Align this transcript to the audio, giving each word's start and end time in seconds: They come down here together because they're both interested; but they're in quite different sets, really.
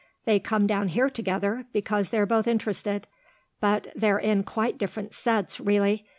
They 0.25 0.39
come 0.39 0.65
down 0.65 0.87
here 0.87 1.11
together 1.11 1.67
because 1.73 2.09
they're 2.09 2.25
both 2.25 2.47
interested; 2.47 3.05
but 3.59 3.93
they're 3.95 4.17
in 4.17 4.41
quite 4.41 4.79
different 4.79 5.13
sets, 5.13 5.59
really. 5.59 6.07